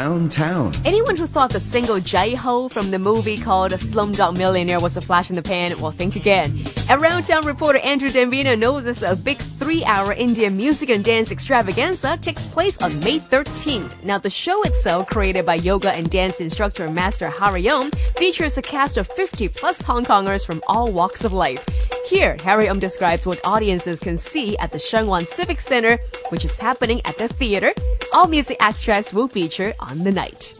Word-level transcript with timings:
Round 0.00 0.32
Town. 0.32 0.72
Anyone 0.86 1.18
who 1.18 1.26
thought 1.26 1.50
the 1.50 1.60
single 1.60 2.00
Jai 2.00 2.30
Ho 2.30 2.70
from 2.70 2.90
the 2.90 2.98
movie 2.98 3.36
called 3.36 3.72
Slumdog 3.72 4.38
Millionaire 4.38 4.80
was 4.80 4.96
a 4.96 5.00
flash 5.02 5.28
in 5.28 5.36
the 5.36 5.42
pan, 5.42 5.78
well, 5.78 5.90
think 5.90 6.16
again. 6.16 6.64
Around 6.88 7.24
Town 7.24 7.44
reporter 7.44 7.80
Andrew 7.80 8.08
Dembino 8.08 8.58
knows 8.58 8.84
this 8.84 9.02
a 9.02 9.14
big 9.14 9.36
three-hour 9.36 10.14
Indian 10.14 10.56
music 10.56 10.88
and 10.88 11.04
dance 11.04 11.30
extravaganza 11.30 12.16
takes 12.16 12.46
place 12.46 12.80
on 12.80 12.98
May 13.00 13.20
13th. 13.20 14.02
Now, 14.02 14.16
the 14.16 14.30
show 14.30 14.62
itself, 14.62 15.06
created 15.08 15.44
by 15.44 15.56
yoga 15.56 15.92
and 15.92 16.08
dance 16.08 16.40
instructor 16.40 16.90
Master 16.90 17.28
Hariom, 17.28 17.94
features 18.16 18.56
a 18.56 18.62
cast 18.62 18.96
of 18.96 19.06
50 19.06 19.48
plus 19.48 19.82
Hong 19.82 20.06
Kongers 20.06 20.46
from 20.46 20.62
all 20.66 20.90
walks 20.90 21.26
of 21.26 21.34
life. 21.34 21.62
Here, 22.06 22.38
Hariom 22.38 22.80
describes 22.80 23.26
what 23.26 23.38
audiences 23.44 24.00
can 24.00 24.16
see 24.16 24.56
at 24.56 24.72
the 24.72 24.78
Sheung 24.78 25.08
Wan 25.08 25.26
Civic 25.26 25.60
Center, 25.60 25.98
which 26.30 26.46
is 26.46 26.58
happening 26.58 27.02
at 27.04 27.18
the 27.18 27.28
theater. 27.28 27.74
All 28.13 28.27
music 28.27 28.57
extracts 28.59 29.13
will 29.13 29.27
feature 29.27 29.73
on 29.79 30.03
the 30.03 30.11
night. 30.11 30.53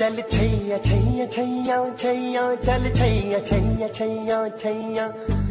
चल 0.00 0.16
छैया 0.32 0.76
छैया 0.84 1.24
छैया 1.32 1.80
छैया 2.02 2.44
चल 2.66 2.84
छैया 2.98 3.38
छैया 3.48 3.88
छैया 3.88 4.48
छैया 4.60 5.08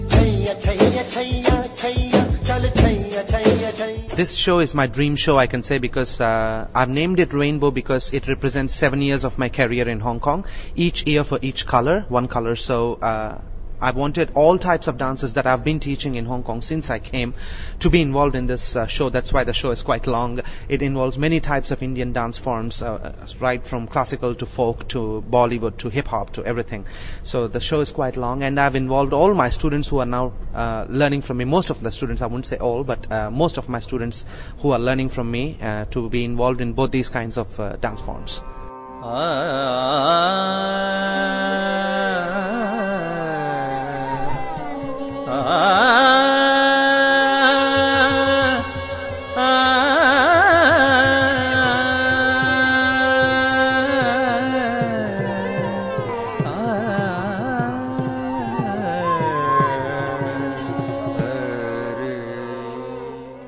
छैया 0.09 0.53
छैया 0.63 1.03
छैया 1.13 1.61
छैया 1.81 2.21
चल 2.49 2.69
Chaiyya 2.79 3.23
Chaiyya 3.31 3.71
Chaiyya 3.81 4.15
This 4.15 4.33
show 4.35 4.59
is 4.59 4.73
my 4.73 4.87
dream 4.87 5.15
show, 5.15 5.37
I 5.37 5.45
can 5.45 5.61
say, 5.61 5.77
because 5.77 6.19
uh, 6.19 6.67
I've 6.73 6.89
named 6.89 7.19
it 7.19 7.31
Rainbow 7.31 7.69
because 7.69 8.11
it 8.11 8.27
represents 8.27 8.73
seven 8.73 9.03
years 9.03 9.23
of 9.23 9.37
my 9.37 9.49
career 9.49 9.87
in 9.87 9.99
Hong 9.99 10.19
Kong. 10.19 10.45
Each 10.75 11.05
year 11.05 11.23
for 11.23 11.37
each 11.43 11.67
color, 11.67 12.05
one 12.09 12.27
color. 12.27 12.55
So 12.55 12.95
uh, 12.95 13.37
I 13.84 13.90
wanted 13.90 14.30
all 14.34 14.56
types 14.56 14.88
of 14.88 14.96
dances 14.96 15.34
that 15.34 15.46
I've 15.46 15.62
been 15.62 15.78
teaching 15.78 16.14
in 16.14 16.24
Hong 16.24 16.42
Kong 16.42 16.62
since 16.62 16.88
I 16.88 16.98
came 16.98 17.34
to 17.80 17.90
be 17.90 18.00
involved 18.00 18.34
in 18.34 18.46
this 18.46 18.76
uh, 18.76 18.86
show. 18.86 19.10
That's 19.10 19.30
why 19.30 19.44
the 19.44 19.52
show 19.52 19.72
is 19.72 19.82
quite 19.82 20.06
long. 20.06 20.40
It 20.70 20.80
involves 20.80 21.18
many 21.18 21.38
types 21.38 21.70
of 21.70 21.82
Indian 21.82 22.14
dance 22.14 22.38
forms, 22.38 22.80
uh, 22.80 23.14
right 23.40 23.66
from 23.66 23.86
classical 23.86 24.34
to 24.36 24.46
folk 24.46 24.88
to 24.88 25.22
Bollywood 25.28 25.76
to 25.76 25.90
hip 25.90 26.06
hop 26.06 26.30
to 26.30 26.44
everything. 26.46 26.86
So 27.22 27.46
the 27.46 27.60
show 27.60 27.80
is 27.80 27.92
quite 27.92 28.16
long, 28.16 28.42
and 28.42 28.58
I've 28.58 28.74
involved 28.74 29.12
all 29.12 29.34
my 29.34 29.50
students 29.50 29.88
who 29.88 29.98
are 29.98 30.06
now 30.06 30.32
uh, 30.54 30.86
learning 30.88 31.20
from 31.20 31.36
me. 31.36 31.44
Most 31.44 31.68
of 31.68 31.82
the 31.82 31.92
students, 31.92 32.22
I 32.22 32.26
wouldn't 32.26 32.46
say 32.46 32.56
all, 32.56 32.84
but 32.84 33.12
uh, 33.12 33.30
most 33.30 33.58
of 33.58 33.68
my 33.68 33.80
students 33.80 34.24
who 34.60 34.70
are 34.70 34.78
learning 34.78 35.10
from 35.10 35.30
me 35.30 35.58
uh, 35.60 35.84
to 35.90 36.08
be 36.08 36.24
involved 36.24 36.62
in 36.62 36.72
both 36.72 36.90
these 36.90 37.10
kinds 37.10 37.36
of 37.36 37.60
uh, 37.60 37.76
dance 37.76 38.00
forms. 38.00 38.40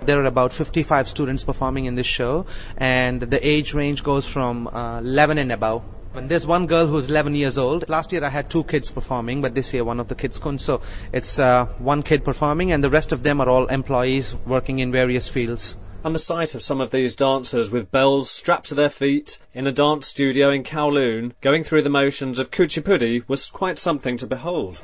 There 0.06 0.22
are 0.22 0.24
about 0.26 0.52
55 0.52 1.08
students 1.08 1.42
performing 1.42 1.86
in 1.86 1.96
this 1.96 2.06
show, 2.06 2.46
and 2.76 3.20
the 3.20 3.44
age 3.44 3.74
range 3.74 4.04
goes 4.04 4.24
from 4.24 4.68
uh, 4.68 5.00
11 5.00 5.38
and 5.38 5.50
above. 5.50 5.82
And 6.14 6.28
there's 6.28 6.46
one 6.46 6.66
girl 6.66 6.86
who's 6.86 7.08
11 7.08 7.34
years 7.34 7.58
old. 7.58 7.88
Last 7.88 8.12
year 8.12 8.22
I 8.22 8.28
had 8.28 8.48
two 8.48 8.62
kids 8.62 8.88
performing, 8.88 9.42
but 9.42 9.56
this 9.56 9.74
year 9.74 9.82
one 9.82 9.98
of 9.98 10.06
the 10.06 10.14
kids 10.14 10.38
couldn't. 10.38 10.60
So 10.60 10.80
it's 11.12 11.40
uh, 11.40 11.66
one 11.78 12.04
kid 12.04 12.24
performing, 12.24 12.70
and 12.70 12.84
the 12.84 12.88
rest 12.88 13.10
of 13.10 13.24
them 13.24 13.40
are 13.40 13.48
all 13.48 13.66
employees 13.66 14.36
working 14.46 14.78
in 14.78 14.92
various 14.92 15.26
fields. 15.26 15.76
And 16.04 16.14
the 16.14 16.20
sight 16.20 16.54
of 16.54 16.62
some 16.62 16.80
of 16.80 16.92
these 16.92 17.16
dancers 17.16 17.72
with 17.72 17.90
bells 17.90 18.30
strapped 18.30 18.68
to 18.68 18.76
their 18.76 18.88
feet 18.88 19.40
in 19.54 19.66
a 19.66 19.72
dance 19.72 20.06
studio 20.06 20.50
in 20.50 20.62
Kowloon, 20.62 21.32
going 21.40 21.64
through 21.64 21.82
the 21.82 21.90
motions 21.90 22.38
of 22.38 22.52
Kuchipudi, 22.52 23.24
was 23.26 23.48
quite 23.48 23.80
something 23.80 24.16
to 24.18 24.26
behold. 24.28 24.80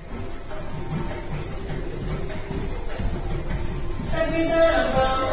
reserve. 4.33 5.32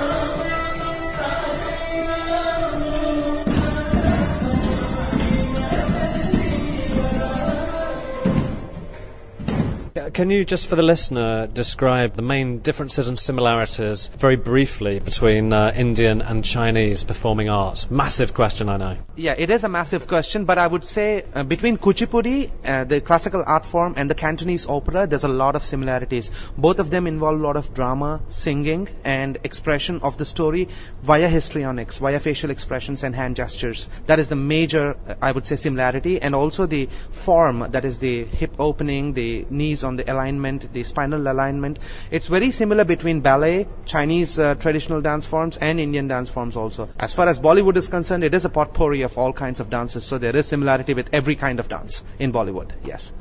Can 10.14 10.30
you, 10.30 10.46
just 10.46 10.68
for 10.68 10.76
the 10.76 10.84
listener, 10.84 11.48
describe 11.48 12.14
the 12.14 12.22
main 12.22 12.60
differences 12.60 13.08
and 13.08 13.18
similarities 13.18 14.10
very 14.20 14.36
briefly 14.36 15.00
between 15.00 15.52
uh, 15.52 15.74
Indian 15.76 16.22
and 16.22 16.46
Chinese 16.46 17.04
performing 17.04 17.50
arts? 17.50 17.90
Massive 17.90 18.34
question, 18.34 18.70
I 18.70 18.78
know. 18.78 18.98
Yeah, 19.16 19.34
it 19.38 19.50
is 19.50 19.64
a 19.64 19.70
massive 19.70 20.08
question, 20.08 20.46
but 20.46 20.58
I 20.58 20.68
would 20.68 20.86
say 20.86 21.24
uh, 21.34 21.44
between 21.44 21.78
Kuchipudi, 21.78 22.52
uh, 22.66 22.84
the 22.84 23.02
classical 23.02 23.44
art 23.48 23.66
form, 23.66 23.96
and 23.98 24.10
the 24.10 24.16
Cantonese 24.16 24.68
opera, 24.68 25.08
there's 25.08 25.24
a 25.24 25.30
lot 25.30 25.56
of 25.56 25.64
similarities. 25.64 26.30
Both 26.58 26.80
of 26.80 26.92
them 26.92 27.08
involve 27.08 27.40
a 27.40 27.44
lot 27.44 27.58
of 27.58 27.74
drama, 27.74 28.22
singing, 28.28 28.90
and 29.04 29.40
expression 29.44 30.00
of 30.02 30.18
the 30.18 30.26
story 30.26 30.70
via 31.02 31.28
histrionics, 31.28 31.98
via 31.98 32.20
facial 32.20 32.52
expressions 32.52 33.04
and 33.04 33.16
hand 33.16 33.36
gestures. 33.36 33.90
That 34.06 34.20
is 34.20 34.30
the 34.30 34.36
major, 34.36 34.96
uh, 35.08 35.16
I 35.22 35.32
would 35.32 35.48
say, 35.48 35.56
similarity, 35.56 36.22
and 36.22 36.36
also 36.36 36.68
the 36.68 36.88
form, 37.12 37.66
that 37.72 37.86
is 37.86 37.98
the 38.00 38.26
hip 38.26 38.54
opening, 38.60 39.14
the 39.14 39.48
knees 39.50 39.79
on 39.85 39.97
the 39.97 40.11
alignment, 40.13 40.73
the 40.73 40.83
spinal 40.83 41.21
alignment. 41.29 41.79
It's 42.11 42.27
very 42.27 42.51
similar 42.51 42.85
between 42.85 43.21
ballet, 43.21 43.67
Chinese 43.87 44.39
uh, 44.39 44.55
traditional 44.57 45.01
dance 45.01 45.27
forms, 45.27 45.57
and 45.59 45.79
Indian 45.79 46.09
dance 46.09 46.29
forms 46.29 46.57
also. 46.57 46.89
As 46.99 47.15
far 47.15 47.29
as 47.29 47.39
Bollywood 47.39 47.77
is 47.77 47.87
concerned, 47.89 48.25
it 48.25 48.35
is 48.35 48.45
a 48.45 48.51
potpourri 48.51 49.03
of 49.03 49.17
all 49.17 49.33
kinds 49.33 49.61
of 49.61 49.71
dances, 49.71 50.05
so 50.05 50.19
there 50.19 50.35
is 50.35 50.47
similarity 50.47 50.93
with 50.93 51.09
every 51.13 51.37
kind 51.37 51.61
of 51.61 51.69
dance 51.69 52.03
in 52.19 52.33
Bollywood. 52.33 52.73
Yes. 52.85 53.13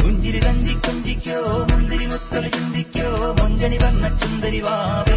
പുഞ്ചിരി 0.00 0.40
തഞ്ചി 0.46 0.72
കൊഞ്ചിക്കോ 0.86 1.40
മുന്തിരി 1.70 2.06
മുത്തൊളി 2.12 2.48
ചിന്തിക്കോ 2.54 3.10
മഞ്ചണി 3.38 3.78
വർണ്ണ 3.84 4.08
ചുന്ദരി 4.20 4.60
വാവേ 4.66 5.16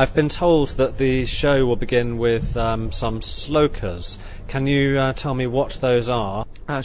I've 0.00 0.14
been 0.14 0.30
told 0.30 0.70
that 0.78 0.96
the 0.96 1.26
show 1.26 1.66
will 1.66 1.76
begin 1.76 2.16
with 2.16 2.56
um, 2.56 2.90
some 2.90 3.20
slokas. 3.20 4.16
Can 4.48 4.66
you 4.66 4.98
uh, 4.98 5.12
tell 5.12 5.34
me 5.34 5.46
what 5.46 5.72
those 5.82 6.08
are? 6.08 6.46
Uh, 6.66 6.80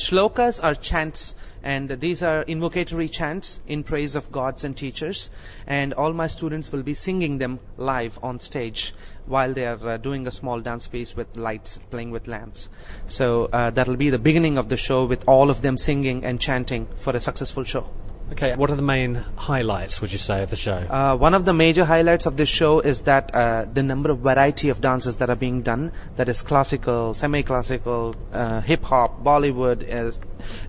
are 0.62 0.75
chants 0.75 1.34
and 1.66 1.90
these 1.90 2.22
are 2.22 2.46
invocatory 2.46 3.12
chants 3.12 3.59
in 3.66 3.84
praise 3.84 4.16
of 4.16 4.31
gods 4.31 4.64
and 4.64 4.78
teachers. 4.78 5.31
And 5.66 5.96
all 5.96 6.14
my 6.14 6.28
students 6.28 6.72
will 6.72 6.84
be 6.84 6.94
singing 6.94 7.40
them 7.40 7.59
live 7.76 8.20
on 8.22 8.40
stage 8.40 8.94
while 9.26 9.52
they 9.52 9.66
are 9.66 9.90
uh, 9.90 9.98
doing 9.98 10.28
a 10.28 10.31
small 10.31 10.62
dance 10.62 10.86
piece 10.88 11.16
with 11.16 11.36
lights, 11.36 11.80
playing 11.90 12.12
with 12.12 12.28
lamps. 12.28 12.70
So 13.08 13.50
uh, 13.52 13.72
that'll 13.72 13.96
be 13.96 14.12
the 14.12 14.20
beginning 14.20 14.59
of 14.59 14.70
the 14.70 14.78
show 14.78 15.06
with 15.06 15.24
all 15.28 15.50
of 15.50 15.64
them 15.64 15.80
singing 15.80 16.24
and 16.24 16.40
chanting 16.40 16.88
for 16.98 17.16
a 17.16 17.19
successful 17.19 17.63
show. 17.63 17.89
Okay, 18.31 18.56
what 18.56 18.72
are 18.72 18.75
the 18.75 18.81
main 18.81 19.16
highlights, 19.36 20.01
would 20.01 20.12
you 20.12 20.18
say, 20.18 20.42
of 20.42 20.50
the 20.50 20.56
show? 20.56 20.74
Uh, 20.74 21.16
one 21.16 21.36
of 21.36 21.45
the 21.45 21.54
major 21.54 21.86
highlights 21.86 22.25
of 22.25 22.38
this 22.38 22.50
show 22.50 22.80
is 22.80 23.04
that 23.04 23.33
uh, 23.36 23.66
the 23.72 23.83
number 23.83 24.10
of 24.10 24.19
variety 24.19 24.69
of 24.69 24.81
dances 24.81 25.18
that 25.18 25.30
are 25.30 25.36
being 25.36 25.62
done, 25.62 25.92
that 26.16 26.27
is 26.27 26.42
classical, 26.42 27.13
semi-classical, 27.13 28.16
uh, 28.33 28.62
hip-hop, 28.62 29.24
Bollywood, 29.24 29.86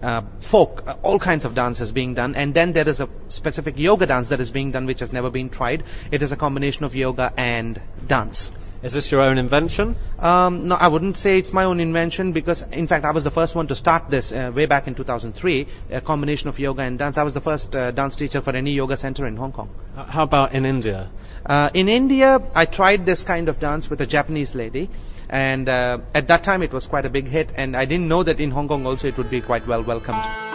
uh, 0.02 0.22
folk, 0.40 0.82
uh, 0.86 0.96
all 1.02 1.18
kinds 1.18 1.46
of 1.46 1.54
dances 1.54 1.90
being 1.92 2.12
done. 2.12 2.34
And 2.34 2.52
then 2.52 2.74
there 2.74 2.86
is 2.86 3.00
a 3.00 3.08
specific 3.28 3.78
yoga 3.78 4.04
dance 4.04 4.28
that 4.28 4.40
is 4.40 4.50
being 4.50 4.70
done 4.70 4.84
which 4.84 5.00
has 5.00 5.12
never 5.12 5.30
been 5.30 5.48
tried. 5.48 5.82
It 6.10 6.20
is 6.20 6.32
a 6.32 6.36
combination 6.36 6.84
of 6.84 6.94
yoga 6.94 7.32
and 7.38 7.80
dance. 8.06 8.52
Is 8.86 8.92
this 8.92 9.10
your 9.10 9.20
own 9.20 9.36
invention? 9.36 9.96
Um, 10.20 10.68
no, 10.68 10.76
I 10.76 10.86
wouldn't 10.86 11.16
say 11.16 11.40
it's 11.40 11.52
my 11.52 11.64
own 11.64 11.80
invention 11.80 12.30
because, 12.30 12.62
in 12.70 12.86
fact, 12.86 13.04
I 13.04 13.10
was 13.10 13.24
the 13.24 13.32
first 13.32 13.56
one 13.56 13.66
to 13.66 13.74
start 13.74 14.10
this 14.10 14.30
uh, 14.30 14.52
way 14.54 14.66
back 14.66 14.86
in 14.86 14.94
2003. 14.94 15.66
A 15.90 16.00
combination 16.00 16.48
of 16.48 16.56
yoga 16.60 16.82
and 16.82 16.96
dance. 16.96 17.18
I 17.18 17.24
was 17.24 17.34
the 17.34 17.40
first 17.40 17.74
uh, 17.74 17.90
dance 17.90 18.14
teacher 18.14 18.40
for 18.40 18.54
any 18.54 18.70
yoga 18.70 18.96
center 18.96 19.26
in 19.26 19.36
Hong 19.38 19.50
Kong. 19.50 19.70
Uh, 19.96 20.04
How 20.04 20.22
about 20.22 20.52
in 20.52 20.64
India? 20.64 21.10
Uh, 21.44 21.68
in 21.74 21.88
India, 21.88 22.40
I 22.54 22.64
tried 22.66 23.06
this 23.06 23.24
kind 23.24 23.48
of 23.48 23.58
dance 23.58 23.90
with 23.90 24.00
a 24.02 24.06
Japanese 24.06 24.54
lady, 24.54 24.88
And 25.28 25.68
uh, 25.68 25.98
at 26.14 26.28
that 26.28 26.44
time, 26.44 26.62
it 26.62 26.72
was 26.72 26.86
quite 26.86 27.04
a 27.04 27.10
big 27.10 27.26
hit, 27.26 27.52
and 27.56 27.76
I 27.76 27.84
didn't 27.84 28.06
know 28.06 28.22
that 28.22 28.38
in 28.38 28.52
Hong 28.52 28.68
Kong 28.68 28.86
also 28.86 29.08
it 29.08 29.16
would 29.18 29.30
be 29.30 29.40
quite 29.40 29.66
well 29.66 29.82
welcomed. 29.82 30.45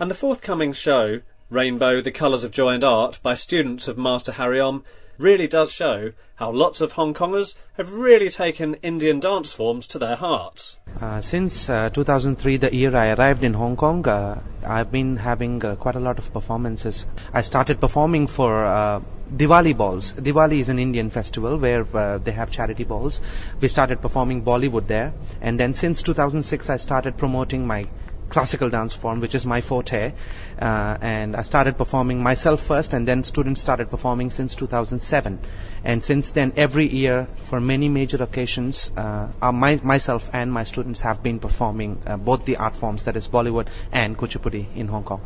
And 0.00 0.10
the 0.10 0.14
forthcoming 0.16 0.72
show, 0.72 1.20
Rainbow, 1.50 2.00
The 2.00 2.10
Colours 2.10 2.42
of 2.42 2.50
Joy 2.50 2.70
and 2.70 2.82
Art, 2.82 3.20
by 3.22 3.34
students 3.34 3.86
of 3.86 3.96
Master 3.96 4.32
Hariom, 4.32 4.82
really 5.18 5.46
does 5.46 5.70
show 5.70 6.10
how 6.34 6.50
lots 6.50 6.80
of 6.80 6.92
Hong 6.92 7.14
Kongers 7.14 7.54
have 7.76 7.92
really 7.92 8.28
taken 8.28 8.74
Indian 8.82 9.20
dance 9.20 9.52
forms 9.52 9.86
to 9.86 10.00
their 10.00 10.16
hearts. 10.16 10.78
Uh, 11.00 11.20
since 11.20 11.70
uh, 11.70 11.90
2003, 11.90 12.56
the 12.56 12.74
year 12.74 12.96
I 12.96 13.12
arrived 13.12 13.44
in 13.44 13.54
Hong 13.54 13.76
Kong, 13.76 14.06
uh, 14.08 14.42
I've 14.66 14.90
been 14.90 15.18
having 15.18 15.64
uh, 15.64 15.76
quite 15.76 15.94
a 15.94 16.00
lot 16.00 16.18
of 16.18 16.32
performances. 16.32 17.06
I 17.32 17.42
started 17.42 17.80
performing 17.80 18.26
for 18.26 18.64
uh, 18.64 19.00
Diwali 19.32 19.76
balls. 19.76 20.14
Diwali 20.14 20.58
is 20.58 20.68
an 20.68 20.80
Indian 20.80 21.08
festival 21.08 21.56
where 21.56 21.86
uh, 21.96 22.18
they 22.18 22.32
have 22.32 22.50
charity 22.50 22.82
balls. 22.82 23.20
We 23.60 23.68
started 23.68 24.02
performing 24.02 24.42
Bollywood 24.42 24.88
there, 24.88 25.12
and 25.40 25.60
then 25.60 25.72
since 25.72 26.02
2006, 26.02 26.68
I 26.68 26.78
started 26.78 27.16
promoting 27.16 27.64
my 27.64 27.86
classical 28.28 28.70
dance 28.70 28.92
form, 28.92 29.20
which 29.20 29.34
is 29.34 29.46
my 29.46 29.60
forte. 29.60 30.12
Uh, 30.60 30.98
and 31.00 31.36
I 31.36 31.42
started 31.42 31.76
performing 31.76 32.22
myself 32.22 32.60
first, 32.62 32.92
and 32.92 33.06
then 33.06 33.24
students 33.24 33.60
started 33.60 33.90
performing 33.90 34.30
since 34.30 34.54
2007. 34.54 35.38
And 35.84 36.04
since 36.04 36.30
then, 36.30 36.52
every 36.56 36.88
year, 36.88 37.28
for 37.44 37.60
many 37.60 37.88
major 37.88 38.22
occasions, 38.22 38.90
uh, 38.96 39.28
uh, 39.42 39.52
my, 39.52 39.80
myself 39.82 40.30
and 40.32 40.52
my 40.52 40.64
students 40.64 41.00
have 41.00 41.22
been 41.22 41.38
performing 41.38 42.00
uh, 42.06 42.16
both 42.16 42.44
the 42.44 42.56
art 42.56 42.76
forms, 42.76 43.04
that 43.04 43.16
is 43.16 43.28
Bollywood 43.28 43.68
and 43.92 44.16
Kuchipudi 44.16 44.74
in 44.74 44.88
Hong 44.88 45.04
Kong. 45.04 45.20